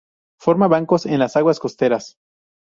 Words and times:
Forma 0.39 0.67
bancos 0.67 1.05
en 1.05 1.19
las 1.19 1.35
aguas 1.35 1.59
costeras. 1.59 2.17